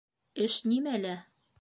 [0.45, 1.17] Эш нимәлә?